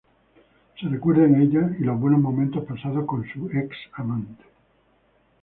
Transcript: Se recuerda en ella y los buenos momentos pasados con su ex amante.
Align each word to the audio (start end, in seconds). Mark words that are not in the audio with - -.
Se 0.79 0.87
recuerda 0.87 1.25
en 1.25 1.39
ella 1.43 1.75
y 1.77 1.83
los 1.83 1.99
buenos 1.99 2.19
momentos 2.21 2.65
pasados 2.65 3.05
con 3.05 3.23
su 3.31 3.51
ex 3.53 3.77
amante. 3.93 4.43